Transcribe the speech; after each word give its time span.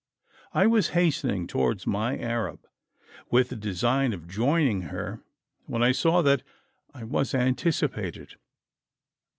I 0.53 0.65
was 0.65 0.87
hastening 0.97 1.45
towards 1.45 1.85
my 1.85 2.17
Arab, 2.17 2.65
with 3.29 3.49
the 3.49 3.55
design 3.55 4.13
of 4.13 4.27
joining 4.27 4.81
her, 4.89 5.21
when 5.67 5.83
I 5.83 5.91
saw 5.91 6.23
that 6.23 6.41
I 6.91 7.03
was 7.03 7.35
anticipated. 7.35 8.37